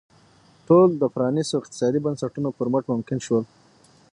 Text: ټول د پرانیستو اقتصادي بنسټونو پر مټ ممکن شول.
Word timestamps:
ټول 0.67 0.89
د 1.01 1.03
پرانیستو 1.15 1.55
اقتصادي 1.59 1.99
بنسټونو 2.05 2.49
پر 2.57 2.67
مټ 2.73 2.83
ممکن 2.93 3.17
شول. 3.25 3.43